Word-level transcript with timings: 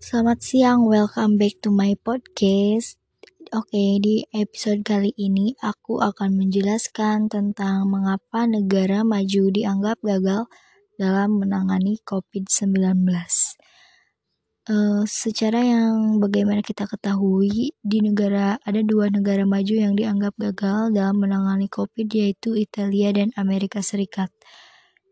Selamat 0.00 0.40
siang, 0.40 0.88
welcome 0.88 1.36
back 1.36 1.60
to 1.60 1.68
my 1.68 1.92
podcast. 2.00 2.96
Oke, 3.52 4.00
di 4.00 4.24
episode 4.32 4.80
kali 4.80 5.12
ini 5.12 5.52
aku 5.60 6.00
akan 6.00 6.40
menjelaskan 6.40 7.28
tentang 7.28 7.84
mengapa 7.84 8.48
negara 8.48 9.04
maju 9.04 9.52
dianggap 9.52 10.00
gagal 10.00 10.48
dalam 10.96 11.44
menangani 11.44 12.00
COVID-19. 12.00 12.80
Uh, 14.72 15.04
secara 15.04 15.68
yang 15.68 16.16
bagaimana 16.16 16.64
kita 16.64 16.88
ketahui, 16.88 17.76
di 17.84 17.98
negara 18.00 18.56
ada 18.64 18.80
dua 18.80 19.12
negara 19.12 19.44
maju 19.44 19.74
yang 19.76 19.92
dianggap 19.92 20.32
gagal 20.40 20.96
dalam 20.96 21.20
menangani 21.20 21.68
COVID, 21.68 22.08
yaitu 22.08 22.56
Italia 22.56 23.12
dan 23.12 23.36
Amerika 23.36 23.84
Serikat. 23.84 24.32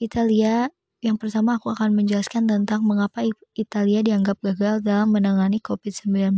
Italia 0.00 0.72
yang 1.00 1.16
pertama 1.16 1.56
aku 1.56 1.72
akan 1.72 1.96
menjelaskan 1.96 2.44
tentang 2.44 2.84
mengapa 2.84 3.24
Italia 3.56 4.04
dianggap 4.04 4.36
gagal 4.44 4.84
dalam 4.84 5.12
menangani 5.16 5.56
COVID-19. 5.60 6.36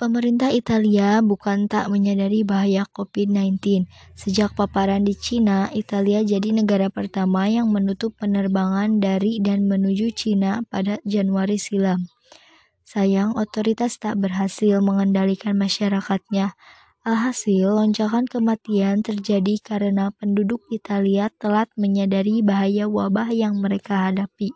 Pemerintah 0.00 0.48
Italia 0.48 1.20
bukan 1.20 1.68
tak 1.68 1.92
menyadari 1.92 2.40
bahaya 2.40 2.88
COVID-19. 2.88 3.84
Sejak 4.16 4.56
paparan 4.56 5.04
di 5.04 5.12
Cina, 5.12 5.68
Italia 5.76 6.24
jadi 6.24 6.56
negara 6.56 6.88
pertama 6.88 7.44
yang 7.52 7.68
menutup 7.68 8.16
penerbangan 8.16 8.96
dari 8.96 9.44
dan 9.44 9.68
menuju 9.68 10.08
Cina 10.16 10.64
pada 10.72 10.96
Januari 11.04 11.60
silam. 11.60 12.08
Sayang, 12.88 13.36
otoritas 13.36 14.00
tak 14.00 14.16
berhasil 14.16 14.80
mengendalikan 14.80 15.52
masyarakatnya. 15.60 16.56
Alhasil, 17.00 17.64
lonjakan 17.64 18.28
kematian 18.28 19.00
terjadi 19.00 19.56
karena 19.64 20.12
penduduk 20.12 20.60
Italia 20.68 21.32
telat 21.40 21.72
menyadari 21.72 22.44
bahaya 22.44 22.92
wabah 22.92 23.32
yang 23.32 23.56
mereka 23.56 24.12
hadapi. 24.12 24.52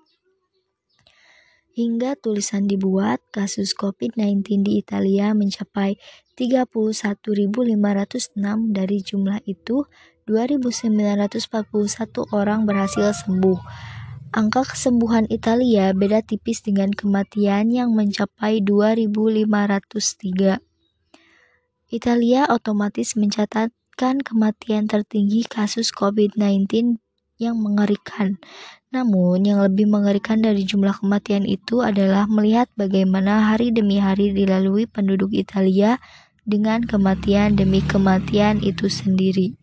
Hingga 1.72 2.20
tulisan 2.20 2.68
dibuat, 2.68 3.24
kasus 3.32 3.72
COVID-19 3.72 4.60
di 4.60 4.76
Italia 4.76 5.32
mencapai 5.32 5.96
31.506 6.36 8.36
dari 8.76 8.98
jumlah 9.00 9.40
itu 9.48 9.88
2.941 10.28 11.48
orang 12.28 12.68
berhasil 12.68 13.24
sembuh. 13.24 13.56
Angka 14.36 14.68
kesembuhan 14.68 15.32
Italia 15.32 15.96
beda 15.96 16.20
tipis 16.20 16.60
dengan 16.60 16.92
kematian 16.92 17.72
yang 17.72 17.96
mencapai 17.96 18.60
2.503. 18.60 20.73
Italia 21.94 22.50
otomatis 22.50 23.14
mencatatkan 23.14 24.18
kematian 24.26 24.90
tertinggi 24.90 25.46
kasus 25.46 25.94
COVID-19 25.94 26.98
yang 27.38 27.54
mengerikan. 27.62 28.42
Namun, 28.90 29.46
yang 29.46 29.62
lebih 29.62 29.86
mengerikan 29.86 30.42
dari 30.42 30.66
jumlah 30.66 30.98
kematian 30.98 31.46
itu 31.46 31.86
adalah 31.86 32.26
melihat 32.26 32.66
bagaimana 32.74 33.54
hari 33.54 33.70
demi 33.70 34.02
hari 34.02 34.34
dilalui 34.34 34.90
penduduk 34.90 35.30
Italia 35.30 36.02
dengan 36.42 36.82
kematian 36.82 37.54
demi 37.54 37.78
kematian 37.78 38.58
itu 38.58 38.90
sendiri. 38.90 39.54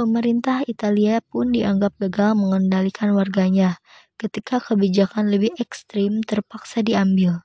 Pemerintah 0.00 0.64
Italia 0.64 1.20
pun 1.20 1.52
dianggap 1.52 1.92
gagal 2.00 2.40
mengendalikan 2.40 3.12
warganya 3.12 3.76
ketika 4.16 4.64
kebijakan 4.64 5.28
lebih 5.28 5.52
ekstrim 5.60 6.24
terpaksa 6.24 6.80
diambil. 6.80 7.44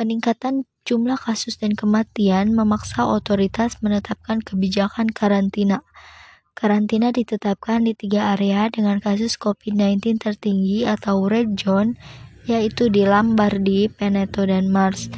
Peningkatan 0.00 0.64
jumlah 0.84 1.16
kasus 1.16 1.56
dan 1.56 1.72
kematian 1.72 2.52
memaksa 2.52 3.08
otoritas 3.08 3.80
menetapkan 3.80 4.44
kebijakan 4.44 5.08
karantina. 5.08 5.80
Karantina 6.54 7.10
ditetapkan 7.10 7.82
di 7.82 7.98
tiga 7.98 8.36
area 8.36 8.70
dengan 8.70 9.00
kasus 9.02 9.40
COVID-19 9.40 10.22
tertinggi 10.22 10.86
atau 10.86 11.26
red 11.26 11.58
zone, 11.58 11.98
yaitu 12.46 12.92
di 12.92 13.02
Lombardi, 13.02 13.90
Veneto, 13.90 14.46
dan 14.46 14.70
Mars. 14.70 15.10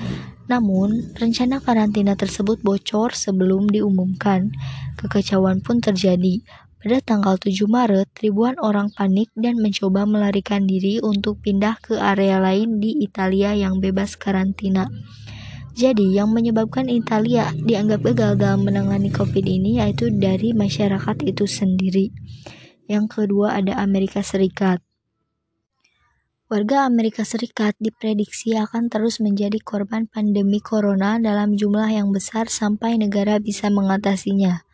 Namun, 0.47 1.12
rencana 1.19 1.59
karantina 1.59 2.14
tersebut 2.14 2.62
bocor 2.62 3.12
sebelum 3.12 3.67
diumumkan. 3.67 4.55
Kekecauan 4.97 5.60
pun 5.60 5.83
terjadi. 5.83 6.41
Pada 6.78 7.03
tanggal 7.03 7.34
7 7.34 7.66
Maret, 7.66 8.06
ribuan 8.22 8.54
orang 8.62 8.94
panik 8.94 9.27
dan 9.34 9.59
mencoba 9.59 10.06
melarikan 10.06 10.71
diri 10.71 11.03
untuk 11.03 11.43
pindah 11.43 11.83
ke 11.83 11.98
area 11.98 12.38
lain 12.38 12.78
di 12.78 13.03
Italia 13.03 13.59
yang 13.59 13.83
bebas 13.83 14.15
karantina. 14.15 14.87
Jadi, 15.76 16.16
yang 16.16 16.32
menyebabkan 16.32 16.88
Italia 16.88 17.53
dianggap 17.53 18.00
gagal 18.16 18.56
menangani 18.56 19.12
COVID 19.12 19.44
ini 19.44 19.76
yaitu 19.76 20.09
dari 20.09 20.56
masyarakat 20.56 21.20
itu 21.28 21.44
sendiri. 21.44 22.16
Yang 22.88 23.12
kedua 23.12 23.60
ada 23.60 23.76
Amerika 23.84 24.25
Serikat. 24.25 24.81
Warga 26.48 26.88
Amerika 26.88 27.28
Serikat 27.28 27.76
diprediksi 27.76 28.56
akan 28.56 28.88
terus 28.88 29.20
menjadi 29.20 29.60
korban 29.60 30.09
pandemi 30.09 30.65
corona 30.65 31.20
dalam 31.20 31.59
jumlah 31.60 31.92
yang 31.92 32.09
besar 32.09 32.48
sampai 32.48 32.97
negara 32.97 33.36
bisa 33.36 33.69
mengatasinya. 33.69 34.65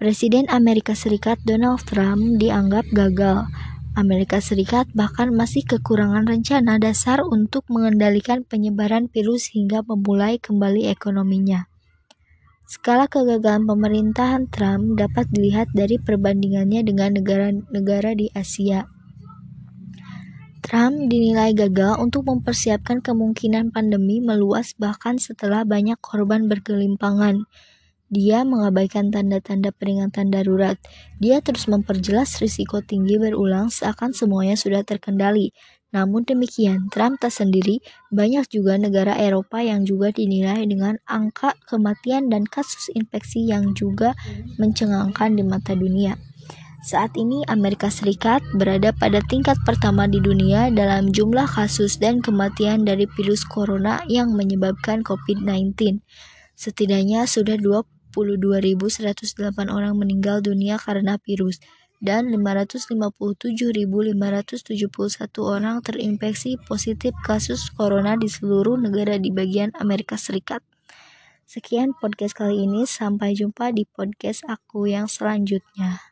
Presiden 0.00 0.48
Amerika 0.48 0.96
Serikat 0.96 1.44
Donald 1.44 1.84
Trump 1.84 2.40
dianggap 2.40 2.88
gagal. 2.94 3.52
Amerika 3.92 4.40
Serikat 4.40 4.88
bahkan 4.96 5.28
masih 5.36 5.68
kekurangan 5.68 6.24
rencana 6.24 6.80
dasar 6.80 7.20
untuk 7.28 7.68
mengendalikan 7.68 8.40
penyebaran 8.40 9.12
virus 9.12 9.52
hingga 9.52 9.84
memulai 9.84 10.40
kembali 10.40 10.88
ekonominya. 10.88 11.68
Skala 12.64 13.04
kegagalan 13.04 13.68
pemerintahan 13.68 14.48
Trump 14.48 14.96
dapat 14.96 15.28
dilihat 15.28 15.68
dari 15.76 16.00
perbandingannya 16.00 16.80
dengan 16.88 17.20
negara-negara 17.20 18.16
di 18.16 18.32
Asia. 18.32 18.88
Trump 20.64 21.12
dinilai 21.12 21.52
gagal 21.52 22.00
untuk 22.00 22.24
mempersiapkan 22.32 23.04
kemungkinan 23.04 23.76
pandemi 23.76 24.24
meluas 24.24 24.72
bahkan 24.80 25.20
setelah 25.20 25.68
banyak 25.68 26.00
korban 26.00 26.48
bergelimpangan. 26.48 27.44
Dia 28.12 28.44
mengabaikan 28.44 29.08
tanda-tanda 29.08 29.72
peringatan 29.72 30.28
darurat. 30.28 30.76
Dia 31.16 31.40
terus 31.40 31.64
memperjelas 31.64 32.44
risiko 32.44 32.84
tinggi 32.84 33.16
berulang 33.16 33.72
seakan 33.72 34.12
semuanya 34.12 34.52
sudah 34.52 34.84
terkendali. 34.84 35.56
Namun 35.96 36.28
demikian, 36.28 36.92
Trump 36.92 37.24
tak 37.24 37.32
sendiri, 37.32 37.80
banyak 38.12 38.52
juga 38.52 38.76
negara 38.76 39.16
Eropa 39.16 39.64
yang 39.64 39.88
juga 39.88 40.12
dinilai 40.12 40.60
dengan 40.68 41.00
angka 41.08 41.56
kematian 41.64 42.28
dan 42.28 42.44
kasus 42.44 42.92
infeksi 42.92 43.48
yang 43.48 43.72
juga 43.72 44.12
mencengangkan 44.60 45.32
di 45.32 45.44
mata 45.48 45.72
dunia. 45.72 46.20
Saat 46.84 47.16
ini 47.16 47.40
Amerika 47.48 47.88
Serikat 47.88 48.44
berada 48.60 48.92
pada 48.92 49.24
tingkat 49.24 49.56
pertama 49.64 50.04
di 50.04 50.20
dunia 50.20 50.68
dalam 50.68 51.08
jumlah 51.16 51.48
kasus 51.48 51.96
dan 51.96 52.20
kematian 52.20 52.84
dari 52.84 53.08
virus 53.16 53.40
corona 53.48 54.04
yang 54.04 54.36
menyebabkan 54.36 55.00
COVID-19. 55.00 56.04
Setidaknya 56.58 57.24
sudah 57.24 57.56
20 57.56 58.01
52.108 58.12 59.72
orang 59.72 59.96
meninggal 59.96 60.44
dunia 60.44 60.76
karena 60.76 61.16
virus 61.24 61.58
dan 62.02 62.28
557.571 62.34 64.12
orang 65.40 65.80
terinfeksi 65.80 66.60
positif 66.68 67.16
kasus 67.24 67.72
corona 67.72 68.18
di 68.20 68.26
seluruh 68.28 68.76
negara 68.76 69.16
di 69.16 69.32
bagian 69.32 69.72
Amerika 69.80 70.20
Serikat. 70.20 70.60
Sekian 71.46 71.94
podcast 71.96 72.34
kali 72.36 72.66
ini, 72.66 72.84
sampai 72.84 73.38
jumpa 73.38 73.70
di 73.70 73.86
podcast 73.86 74.42
aku 74.50 74.90
yang 74.90 75.06
selanjutnya. 75.06 76.11